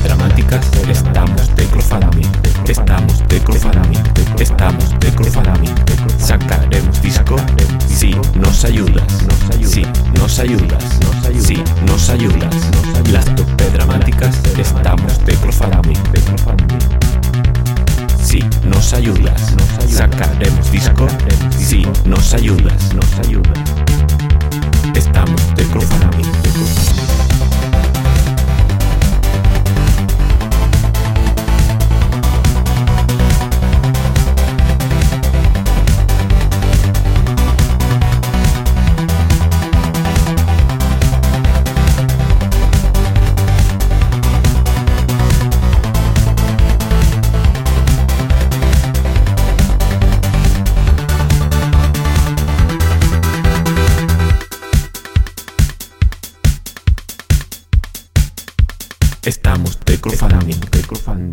dramáticas, 0.00 0.66
estamos 0.88 1.54
de 1.56 1.64
crowdfunding, 1.66 2.28
estamos 2.66 3.18
de 3.28 3.40
crowdfunding, 3.40 4.02
estamos 4.38 4.90
de 5.00 5.12
crowdfunding. 5.12 5.74
Sacaremos 6.18 7.02
disco 7.02 7.36
si 7.86 8.14
nos 8.34 8.64
ayudas, 8.64 9.04
si 9.62 9.84
nos 10.14 10.38
ayudas, 10.38 10.84
si 11.40 11.62
nos 11.86 12.10
ayudas. 12.10 12.54
Las 13.12 13.24
tope 13.36 13.70
dramáticas, 13.70 14.40
estamos 14.58 15.24
de 15.24 15.34
crowdfunding. 15.34 15.98
Si 18.22 18.40
nos 18.64 18.92
ayudas, 18.94 19.54
sacaremos 19.88 20.70
disco 20.72 21.06
si 21.56 21.86
nos 22.04 22.34
ayudas, 22.34 22.94
nos 22.94 23.26
ayudas. 23.26 23.83
Estamos 59.26 59.78
de 59.86 59.98
crowdfunding, 59.98 60.60
de 60.70 60.80
crowdfunding. 60.82 61.23